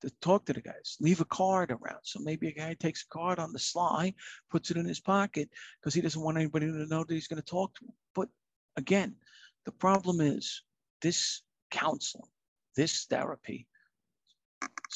[0.00, 2.00] to talk to the guys, leave a card around.
[2.02, 4.14] So maybe a guy takes a card on the sly,
[4.50, 7.42] puts it in his pocket because he doesn't want anybody to know that he's going
[7.42, 7.94] to talk to him.
[8.14, 8.28] But
[8.76, 9.16] again,
[9.66, 10.62] the problem is
[11.02, 12.30] this counseling,
[12.76, 13.66] this therapy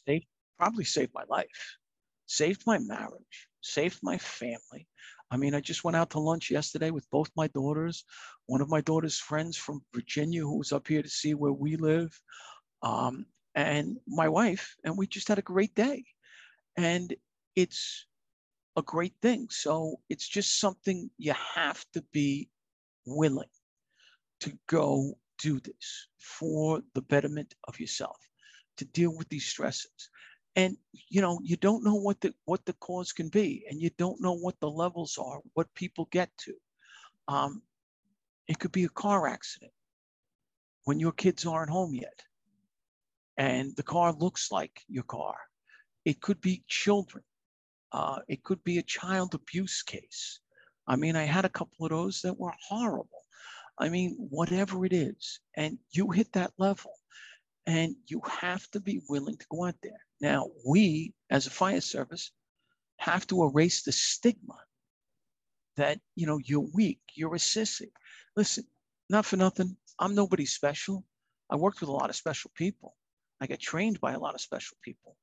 [0.07, 0.27] saved,
[0.59, 1.77] probably saved my life,
[2.27, 4.87] saved my marriage, saved my family.
[5.31, 8.05] I mean, I just went out to lunch yesterday with both my daughters,
[8.47, 11.77] one of my daughter's friends from Virginia who was up here to see where we
[11.77, 12.17] live,
[12.83, 16.05] um, and my wife, and we just had a great day.
[16.77, 17.15] And
[17.57, 18.07] it's
[18.77, 19.49] a great thing.
[19.51, 22.51] So it's just something you have to be
[23.07, 23.49] willing
[24.41, 28.17] to go do this for the betterment of yourself,
[28.77, 30.11] to deal with these stresses.
[30.57, 30.77] And
[31.09, 34.21] you know you don't know what the what the cause can be and you don't
[34.21, 36.55] know what the levels are what people get to.
[37.27, 37.63] Um,
[38.47, 39.73] it could be a car accident
[40.85, 42.23] when your kids aren't home yet
[43.37, 45.35] and the car looks like your car.
[46.05, 47.25] It could be children.
[47.91, 50.41] Uh, it could be a child abuse case.
[50.87, 53.23] I mean i had a couple of those that were horrible.
[53.79, 56.93] I mean whatever it is and you hit that level
[57.67, 61.81] and you have to be willing to go out there now, we as a fire
[61.81, 62.31] service
[62.97, 64.59] have to erase the stigma
[65.77, 67.91] that, you know, you're weak, you're a sissy.
[68.37, 68.65] Listen,
[69.11, 71.05] not for nothing, I'm nobody special.
[71.51, 72.97] I worked with a lot of special people.
[73.41, 75.17] I got trained by a lot of special people.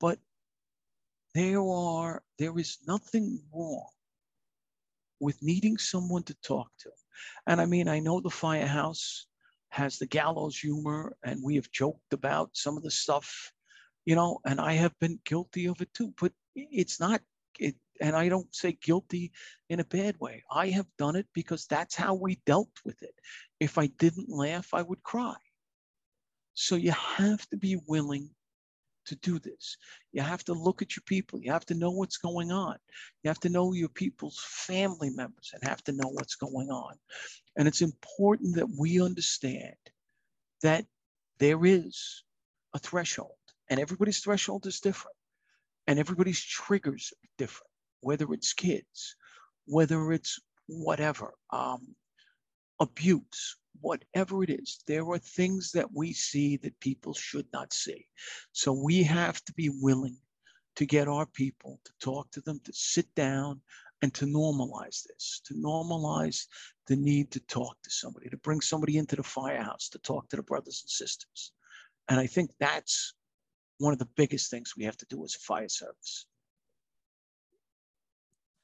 [0.00, 0.18] But
[1.34, 3.88] there are, there is nothing wrong
[5.20, 6.90] with needing someone to talk to.
[7.46, 9.26] And I mean, I know the firehouse
[9.74, 13.52] has the gallows humor, and we have joked about some of the stuff
[14.04, 17.20] you know, and I have been guilty of it too, but it's not
[17.58, 19.32] it, and I don't say guilty
[19.70, 20.42] in a bad way.
[20.50, 23.14] I have done it because that's how we dealt with it.
[23.60, 25.36] If I didn't laugh, I would cry.
[26.54, 28.30] So you have to be willing
[29.06, 29.76] to do this.
[30.12, 31.40] You have to look at your people.
[31.40, 32.76] You have to know what's going on.
[33.22, 36.94] You have to know your people's family members and have to know what's going on.
[37.56, 39.76] And it's important that we understand
[40.62, 40.86] that
[41.38, 42.24] there is
[42.74, 43.32] a threshold
[43.68, 45.16] and everybody's threshold is different
[45.86, 49.16] and everybody's triggers are different whether it's kids
[49.66, 51.94] whether it's whatever um,
[52.80, 58.06] abuse whatever it is there are things that we see that people should not see.
[58.52, 60.16] So we have to be willing
[60.76, 63.60] to get our people to talk to them to sit down
[64.04, 66.46] and to normalize this to normalize
[66.86, 70.36] the need to talk to somebody to bring somebody into the firehouse to talk to
[70.36, 71.52] the brothers and sisters
[72.08, 73.14] and i think that's
[73.78, 76.26] one of the biggest things we have to do as a fire service.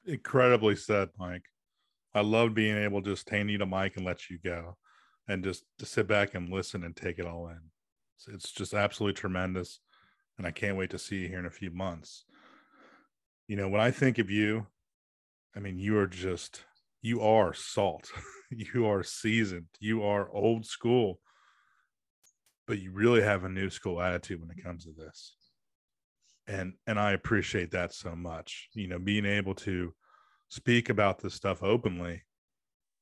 [0.05, 1.45] Incredibly said, Mike.
[2.13, 4.77] I love being able to just hand you the mic and let you go
[5.27, 7.59] and just to sit back and listen and take it all in.
[8.17, 9.79] It's, it's just absolutely tremendous.
[10.37, 12.25] And I can't wait to see you here in a few months.
[13.47, 14.67] You know, when I think of you,
[15.55, 16.63] I mean, you are just,
[17.01, 18.11] you are salt.
[18.51, 19.67] you are seasoned.
[19.79, 21.19] You are old school
[22.71, 25.35] but you really have a new school attitude when it comes to this
[26.47, 29.93] and and i appreciate that so much you know being able to
[30.47, 32.21] speak about this stuff openly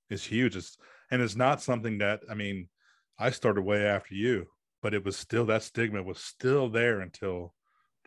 [0.10, 0.76] is huge it's
[1.12, 2.68] and it's not something that i mean
[3.20, 4.48] i started way after you
[4.82, 7.54] but it was still that stigma was still there until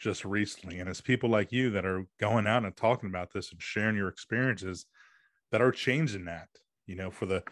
[0.02, 3.52] just recently and it's people like you that are going out and talking about this
[3.52, 4.86] and sharing your experiences
[5.52, 6.48] that are changing that
[6.86, 7.42] you know for the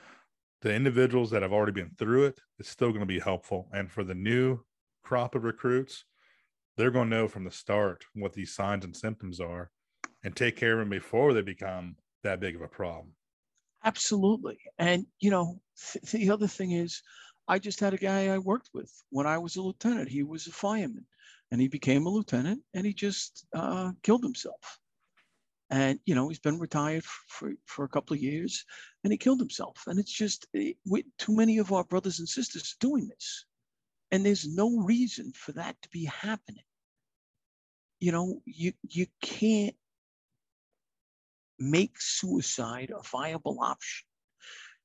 [0.63, 3.69] the individuals that have already been through it, it's still going to be helpful.
[3.73, 4.61] And for the new
[5.03, 6.05] crop of recruits,
[6.77, 9.71] they're going to know from the start what these signs and symptoms are
[10.23, 13.15] and take care of them before they become that big of a problem.
[13.85, 14.59] Absolutely.
[14.79, 17.03] And, you know, th- the other thing is,
[17.51, 20.09] I just had a guy I worked with when I was a lieutenant.
[20.09, 21.05] He was a fireman
[21.51, 24.79] and he became a lieutenant and he just uh, killed himself.
[25.69, 28.65] And, you know, he's been retired for, for a couple of years
[29.03, 29.83] and he killed himself.
[29.89, 33.45] And it's just it, eh, we, too many of our brothers and sisters doing this.
[34.13, 36.63] And there's no reason for that to be happening.
[37.99, 39.75] You know, you, you can't
[41.59, 44.07] make suicide a viable option.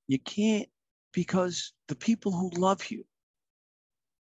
[0.07, 0.67] You can't
[1.15, 3.05] because the people who love you,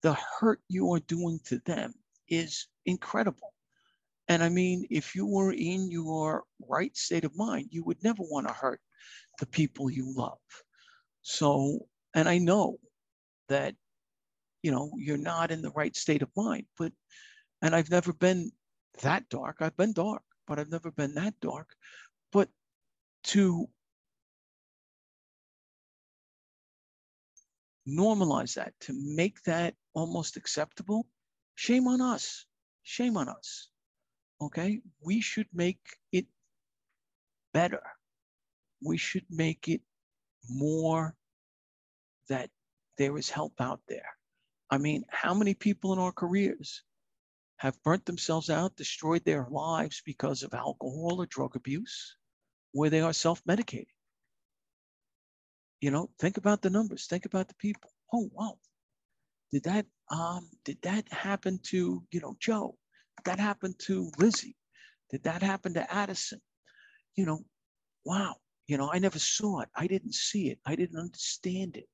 [0.02, 1.92] the hurt you are doing to them
[2.28, 3.52] is incredible.
[4.28, 8.22] And I mean, if you were in your right state of mind, you would never
[8.22, 8.80] want to hurt
[9.40, 10.38] the people you love.
[11.22, 11.80] So,
[12.14, 12.78] and I know
[13.48, 13.74] that,
[14.62, 16.92] you know, you're not in the right state of mind, but,
[17.60, 18.52] and I've never been
[19.02, 19.56] that dark.
[19.60, 21.74] I've been dark, but I've never been that dark.
[22.30, 22.48] But
[23.24, 23.68] to
[27.88, 31.06] normalize that, to make that almost acceptable,
[31.54, 32.44] shame on us.
[32.82, 33.68] Shame on us.
[34.40, 34.80] Okay?
[35.04, 35.80] We should make
[36.12, 36.26] it
[37.52, 37.82] better.
[38.84, 39.80] We should make it
[40.48, 41.14] more
[42.28, 42.50] that
[42.96, 44.08] there is help out there.
[44.70, 46.82] I mean, how many people in our careers
[47.56, 52.16] have burnt themselves out, destroyed their lives because of alcohol or drug abuse,
[52.72, 53.86] where they are self medicating?
[55.80, 57.90] You know, think about the numbers, think about the people.
[58.12, 58.58] Oh, wow.
[59.52, 62.76] Did that um did that happen to, you know, Joe?
[63.16, 64.56] Did that happen to Lizzie?
[65.10, 66.40] Did that happen to Addison?
[67.16, 67.44] You know,
[68.04, 68.36] wow.
[68.66, 69.68] You know, I never saw it.
[69.74, 70.58] I didn't see it.
[70.66, 71.88] I didn't understand it.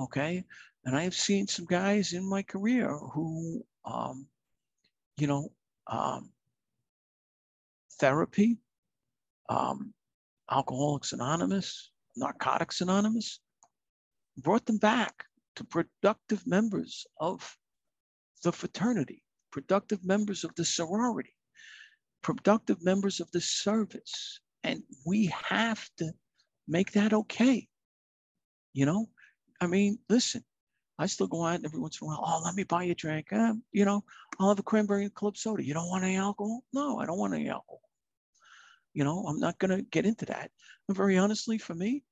[0.00, 0.44] Okay.
[0.84, 4.26] And I have seen some guys in my career who, um,
[5.16, 5.52] you know,
[5.86, 6.32] um,
[8.00, 8.58] therapy,
[9.48, 9.94] um,
[10.50, 13.40] Alcoholics Anonymous, Narcotics Anonymous,
[14.36, 15.24] brought them back
[15.56, 17.56] to productive members of
[18.42, 21.34] the fraternity, productive members of the sorority,
[22.22, 24.40] productive members of the service.
[24.64, 26.12] And we have to
[26.68, 27.68] make that okay.
[28.72, 29.06] You know,
[29.60, 30.44] I mean, listen,
[30.98, 32.22] I still go out every once in a while.
[32.24, 33.32] Oh, let me buy you a drink.
[33.32, 34.04] Um, you know,
[34.38, 35.64] I'll have a cranberry and club soda.
[35.64, 36.62] You don't want any alcohol?
[36.72, 37.80] No, I don't want any alcohol.
[38.94, 40.50] You know, I'm not going to get into that.
[40.88, 42.02] And very honestly, for me,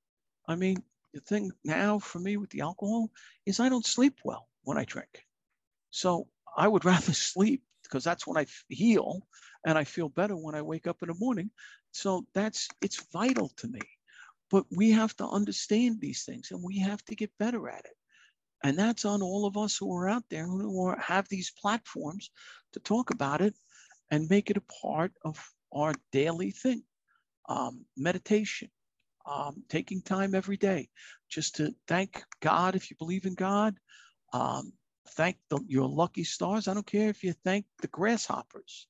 [0.48, 3.10] I mean, the thing now for me with the alcohol
[3.46, 5.26] is I don't sleep well when I drink.
[5.90, 9.26] So I would rather sleep because that's when I heal
[9.66, 11.50] and I feel better when I wake up in the morning.
[11.92, 13.80] So that's it's vital to me.
[14.50, 17.96] But we have to understand these things and we have to get better at it.
[18.62, 22.30] And that's on all of us who are out there who are, have these platforms
[22.72, 23.54] to talk about it
[24.10, 25.38] and make it a part of
[25.72, 26.82] our daily thing.
[27.48, 28.70] Um, meditation,
[29.26, 30.88] um, taking time every day
[31.28, 33.74] just to thank God if you believe in God.
[34.32, 34.72] Um,
[35.10, 36.68] thank the, your lucky stars.
[36.68, 38.86] I don't care if you thank the grasshoppers,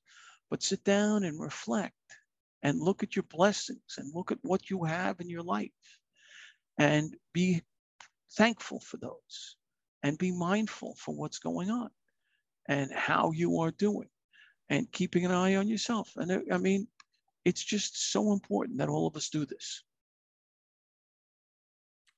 [0.51, 1.95] but sit down and reflect
[2.63, 5.71] and look at your blessings and look at what you have in your life
[6.79, 7.63] and be
[8.33, 9.57] thankful for those
[10.03, 11.91] and be mindful for what's going on
[12.69, 14.09] and how you are doing
[14.71, 16.13] and keeping an eye on yourself.
[16.17, 16.89] And I mean,
[17.45, 19.83] it's just so important that all of us do this.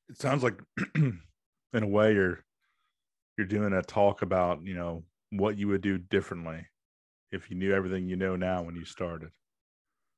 [0.08, 0.60] It sounds like
[0.94, 1.18] in
[1.72, 2.44] a way you're
[3.36, 6.66] you're doing a talk about you know what you would do differently
[7.32, 9.30] if you knew everything you know now when you started.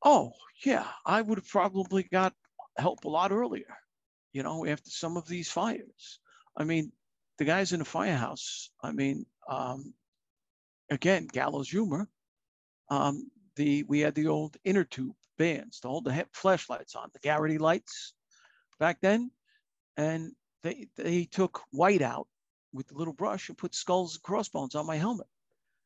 [0.05, 0.33] Oh
[0.64, 0.87] yeah.
[1.07, 2.35] I would have probably got
[2.77, 3.79] help a lot earlier
[4.33, 6.19] you know after some of these fires.
[6.56, 6.90] I mean
[7.38, 9.92] the guys in the firehouse i mean um,
[10.90, 12.09] again gallows humor
[12.89, 17.19] um, the we had the old inner tube bands to hold the flashlights on the
[17.21, 18.15] garrity lights
[18.79, 19.31] back then
[19.97, 20.33] and
[20.63, 22.27] they they took white out
[22.73, 25.29] with the little brush and put skulls and crossbones on my helmet.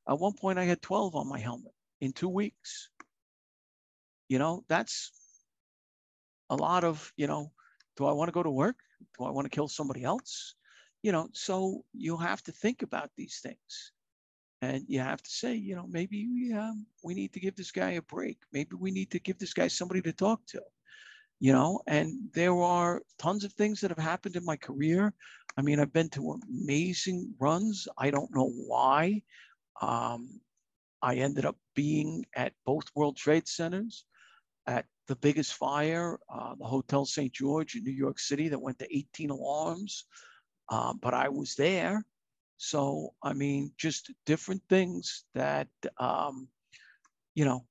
[0.09, 2.89] At one point, I had 12 on my helmet in two weeks.
[4.29, 5.13] You know, that's
[6.49, 7.53] a lot of, you know,
[7.97, 8.77] do I want to go to work?
[9.19, 10.55] Do I want to kill somebody else?
[11.03, 13.93] You know, so you have to think about these things.
[14.61, 17.71] And you have to say, you know, maybe we, um, we need to give this
[17.71, 18.39] guy a break.
[18.53, 20.61] Maybe we need to give this guy somebody to talk to.
[21.41, 25.13] You know and there are tons of things that have happened in my career.
[25.57, 27.87] I mean i've been to amazing runs.
[27.97, 29.23] I don't know why
[29.81, 30.41] um,
[31.03, 34.05] i ended up being at both world trade centers
[34.67, 38.79] at the biggest fire uh, the hotel st george in new york city that went
[38.79, 40.07] to 18 alarms
[40.71, 42.05] uh, but i was there
[42.59, 46.49] so i mean just different things that um,
[47.35, 47.65] you know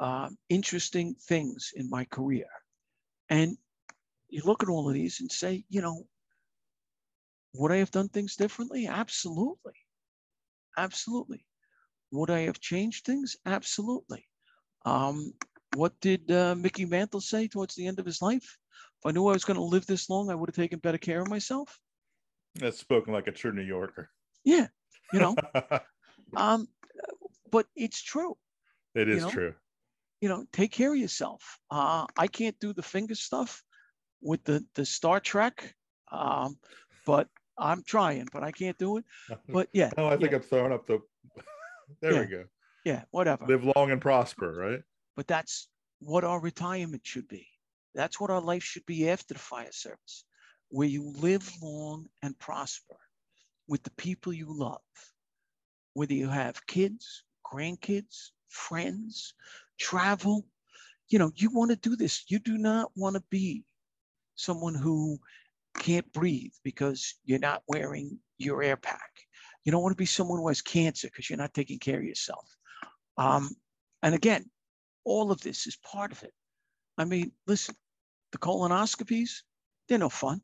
[0.00, 2.46] uh, interesting things in my career
[3.30, 3.56] and
[4.28, 6.06] you look at all of these and say, you know,
[7.54, 8.86] would I have done things differently?
[8.88, 9.74] Absolutely.
[10.76, 11.46] Absolutely.
[12.10, 13.36] Would I have changed things?
[13.46, 14.28] Absolutely.
[14.84, 15.32] Um,
[15.70, 18.58] what did uh, Mickey Mantle say towards the end of his life?
[18.98, 20.98] If I knew I was going to live this long, I would have taken better
[20.98, 21.80] care of myself.
[22.56, 24.10] That's spoken like a true New Yorker.
[24.44, 24.68] Yeah,
[25.12, 25.36] you know.
[26.36, 26.68] um,
[27.50, 28.36] but it's true.
[28.94, 29.30] It is you know?
[29.30, 29.54] true.
[30.20, 31.58] You know, take care of yourself.
[31.70, 33.62] Uh, I can't do the finger stuff
[34.22, 35.74] with the the Star Trek,
[36.10, 36.58] um,
[37.06, 37.28] but
[37.58, 39.04] I'm trying, but I can't do it.
[39.48, 39.90] But yeah.
[39.98, 40.36] Oh, I think yeah.
[40.36, 41.00] I'm throwing up the.
[42.00, 42.20] there Yeah.
[42.20, 42.44] we go.
[42.84, 43.46] Yeah, whatever.
[43.46, 44.80] Live long and prosper, right?
[45.16, 45.68] but that's
[46.00, 47.46] what our retirement should be.
[47.94, 50.24] That's what our life should be after the fire service,
[50.74, 52.96] where you live long and prosper
[53.68, 54.80] with the people you love,
[55.92, 59.34] whether you have kids, grandkids, friends,
[59.78, 60.44] travel.
[61.10, 62.24] You know, you want to do this.
[62.26, 63.62] You do not want to be
[64.34, 65.20] someone who
[65.78, 69.12] can't breathe because you're not wearing your air pack.
[69.64, 72.04] You don't want to be someone who has cancer because you're not taking care of
[72.04, 72.48] yourself.
[73.16, 73.50] Um,
[74.02, 74.50] and again,
[75.04, 76.34] all of this is part of it.
[76.98, 77.76] I mean, listen,
[78.32, 79.42] the colonoscopies,
[79.88, 80.42] they're no fun,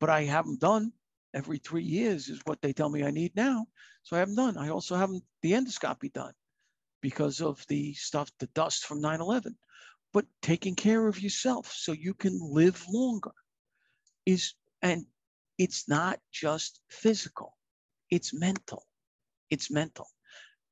[0.00, 0.92] but I haven't done
[1.34, 3.66] every three years, is what they tell me I need now.
[4.02, 4.56] So I haven't done.
[4.56, 6.32] I also haven't the endoscopy done
[7.02, 9.56] because of the stuff, the dust from 9 11.
[10.12, 13.30] But taking care of yourself so you can live longer
[14.26, 15.06] is, and
[15.58, 17.56] it's not just physical,
[18.10, 18.84] it's mental.
[19.50, 20.08] It's mental.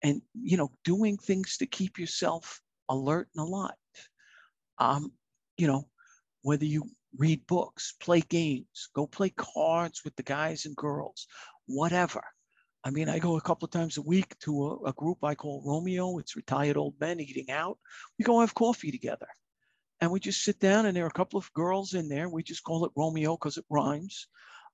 [0.03, 3.73] And, you know, doing things to keep yourself alert and alive.
[4.79, 5.13] Um,
[5.57, 5.89] you know,
[6.43, 6.85] whether you
[7.19, 11.27] read books, play games, go play cards with the guys and girls,
[11.67, 12.23] whatever.
[12.85, 15.35] I mean, I go a couple of times a week to a, a group I
[15.35, 16.19] call Romeo.
[16.19, 17.77] It's retired old men eating out.
[18.19, 19.27] We go have coffee together.
[20.01, 22.29] And we just sit down, and there are a couple of girls in there.
[22.29, 24.29] We just call it Romeo because it rhymes.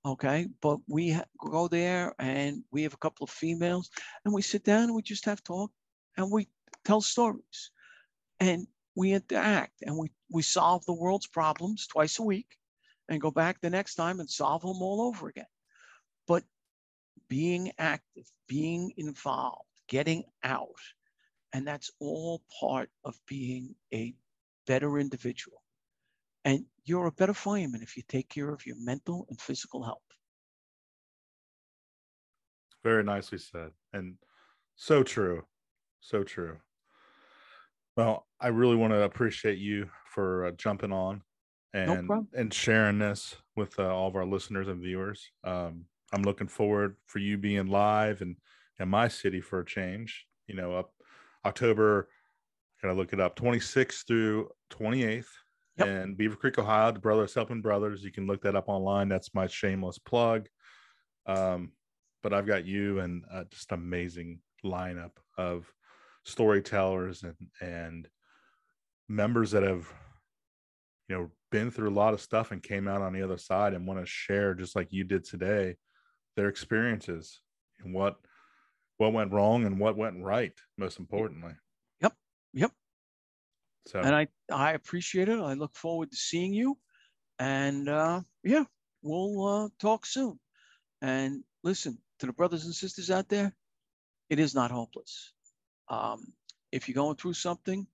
[0.04, 0.48] Okay.
[0.60, 3.88] But we ha- go there and we have a couple of females,
[4.24, 5.70] and we sit down and we just have talk
[6.18, 6.48] and we
[6.84, 7.70] tell stories
[8.40, 8.66] and
[8.96, 12.56] we interact and we, we solve the world's problems twice a week
[13.08, 15.46] and go back the next time and solve them all over again.
[16.26, 16.44] But
[17.28, 20.68] being active, being involved, getting out,
[21.52, 24.14] and that's all part of being a
[24.66, 25.62] better individual.
[26.44, 29.98] And you're a better fireman if you take care of your mental and physical health.
[32.82, 33.70] Very nicely said.
[33.92, 34.16] And
[34.76, 35.44] so true.
[36.00, 36.58] So true.
[37.96, 41.22] Well, I really want to appreciate you for uh, jumping on
[41.72, 42.28] and problem.
[42.34, 45.30] and sharing this with uh, all of our listeners and viewers.
[45.44, 48.36] Um, I'm looking forward for you being live and
[48.80, 50.26] in my city for a change.
[50.46, 50.92] You know, up
[51.44, 52.08] October,
[52.82, 55.26] gotta look it up, 26th through 28th
[55.76, 55.88] Yep.
[55.88, 56.92] in Beavercreek, Ohio.
[56.92, 58.04] The Brothers Helping Brothers.
[58.04, 59.08] You can look that up online.
[59.08, 60.46] That's my shameless plug.
[61.26, 61.72] Um,
[62.22, 65.66] but I've got you and uh, just amazing lineup of
[66.24, 68.08] storytellers and and
[69.08, 69.86] members that have
[71.08, 73.74] you know been through a lot of stuff and came out on the other side
[73.74, 75.76] and want to share just like you did today
[76.36, 77.40] their experiences
[77.80, 78.16] and what
[78.96, 81.52] what went wrong and what went right most importantly
[82.00, 82.12] Yep.
[82.54, 82.72] Yep.
[83.86, 85.38] so And I, I appreciate it.
[85.38, 86.78] I look forward to seeing you.
[87.38, 88.64] And uh, yeah,
[89.02, 90.38] we'll uh, talk soon.
[91.02, 93.54] And listen to the brothers and sisters out there,
[94.30, 95.33] it is not hopeless.
[95.88, 96.32] Um,
[96.72, 97.86] if you're going through something,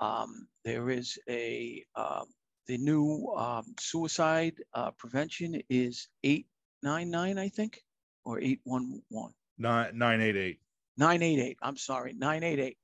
[0.00, 2.26] um, there is a um,
[2.66, 7.80] the new um, suicide uh, prevention is 899, I think,
[8.24, 9.34] or 811.
[9.58, 10.58] nine nine eight eight.
[10.96, 12.76] 988 i'm sorry 988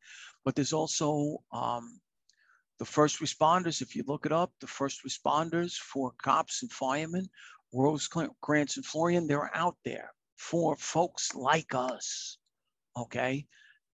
[0.44, 2.00] but there's also um,
[2.78, 7.28] the first responders if you look it up the first responders for cops and firemen
[7.72, 12.38] Rosecrance and florian they're out there for folks like us
[12.96, 13.46] okay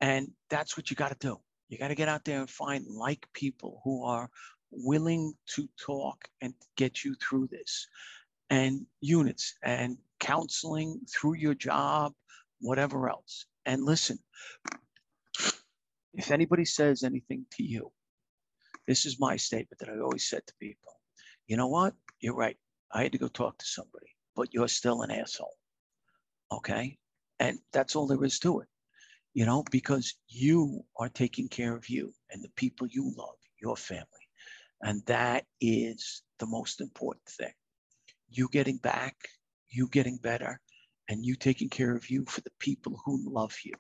[0.04, 1.39] and that's what you got to do
[1.70, 4.30] you got to get out there and find like people who are
[4.70, 7.88] willing to talk and get you through this
[8.51, 12.14] and units and counseling through your job
[12.60, 14.20] whatever else and listen,
[16.14, 17.91] if anybody says anything to you,
[18.88, 20.91] this is my statement that I always said to people.
[21.47, 21.93] You know what?
[22.20, 22.58] You're right.
[22.91, 25.56] I had to go talk to somebody, but you're still an asshole.
[26.51, 26.97] Okay.
[27.39, 28.68] And that's all there is to it,
[29.34, 33.75] you know, because you are taking care of you and the people you love, your
[33.75, 34.05] family.
[34.81, 37.53] And that is the most important thing.
[38.29, 39.15] You getting back,
[39.69, 40.59] you getting better,
[41.09, 43.73] and you taking care of you for the people who love you.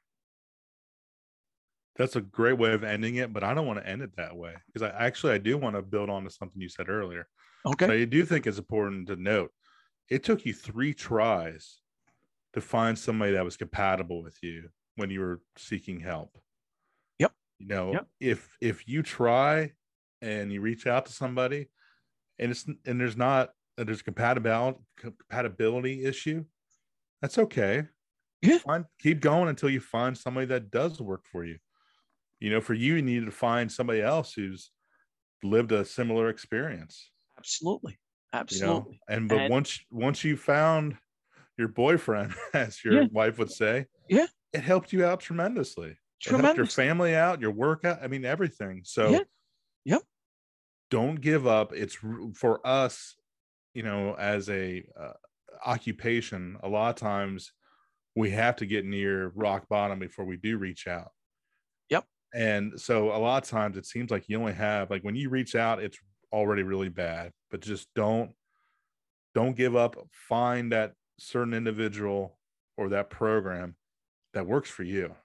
[1.95, 4.35] that's a great way of ending it but i don't want to end it that
[4.35, 7.27] way because i actually i do want to build on to something you said earlier
[7.65, 8.01] Okay.
[8.01, 9.51] I do think it's important to note
[10.09, 11.79] it took you three tries
[12.53, 16.37] to find somebody that was compatible with you when you were seeking help.
[17.19, 17.31] Yep.
[17.59, 18.07] You know, Yep.
[18.19, 19.73] if if you try
[20.21, 21.69] and you reach out to somebody
[22.39, 26.45] and it's and there's not there's compatibility compatibility issue,
[27.21, 27.83] that's okay.
[28.41, 28.57] Yeah.
[28.59, 31.57] Find keep going until you find somebody that does work for you.
[32.39, 34.71] You know, for you, you need to find somebody else who's
[35.43, 37.91] lived a similar experience Absolutely.
[37.93, 37.97] you
[38.33, 38.99] know Absolutely.
[39.09, 40.97] and but And- once once you found
[41.57, 43.07] your boyfriend as your Yeah.
[43.11, 44.27] wife would say Yeah.
[44.53, 45.97] It helped you out tremendously.
[46.25, 48.81] It helped your family out your work out i mean everything.
[48.85, 49.19] So Yeah.
[49.85, 50.01] Yep.
[50.89, 51.73] don't give up.
[51.73, 51.97] It's
[52.35, 53.15] for us
[53.73, 55.13] you know as a uh,
[55.65, 57.51] occupation a lot of times
[58.15, 61.11] we have to get near rock bottom before we do reach out.
[61.89, 62.05] Yep.
[62.33, 65.29] and so a lot of times it seems like you only have like when you
[65.29, 65.97] reach out it's
[66.31, 67.31] already really bad.
[67.51, 68.31] But just don't
[69.35, 69.95] don't give up.
[70.11, 72.37] Find that certain individual
[72.77, 73.75] or that program
[74.33, 75.15] that works for you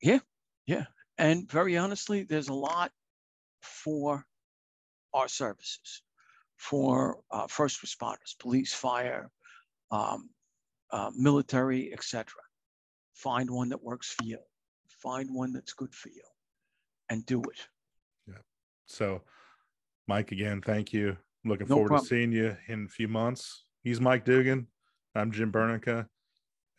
[0.00, 0.18] Yeah.
[0.66, 0.86] Yeah.
[1.18, 2.90] And very honestly, there's a lot
[3.60, 4.24] for
[5.14, 6.02] our services,
[6.56, 9.30] for uh, first responders, police, fire,
[9.90, 10.30] um,
[10.90, 12.26] uh, military, etc.
[13.14, 14.38] Find one that works for you.
[14.88, 16.22] Find one that's good for you,
[17.10, 17.68] and do it.
[18.26, 18.42] Yeah.
[18.86, 19.22] So
[20.08, 22.04] mike again thank you I'm looking No forward problem.
[22.04, 24.66] to seeing you in a few months he's mike dugan
[25.14, 26.06] i'm Jim Burneka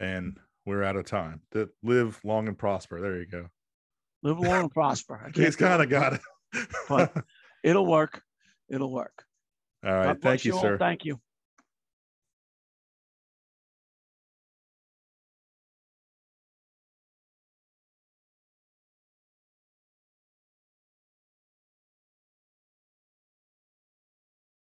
[0.02, 3.48] and we're out of time That live long and prosper there you go
[4.24, 5.30] Live long and prosper.
[5.36, 6.22] He's kind of got it
[6.88, 7.14] But-
[7.64, 8.22] It'll work.
[8.70, 9.24] It'll work.
[9.86, 10.62] all right thank you all.
[10.62, 11.20] sir Thank you.